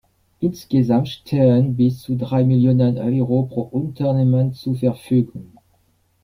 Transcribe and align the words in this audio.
Insgesamt 0.39 1.09
stehen 1.09 1.75
bis 1.77 1.99
zu 1.99 2.15
drei 2.17 2.43
Millionen 2.43 2.97
Euro 2.97 3.43
pro 3.43 3.61
Unternehmen 3.61 4.51
zur 4.51 4.75
Verfügung. 4.75 5.51